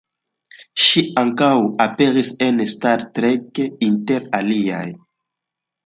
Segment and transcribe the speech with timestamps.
[0.83, 1.51] Ŝi ankaŭ
[1.85, 3.63] aperis en Star Trek,
[3.93, 4.85] inter aliaj.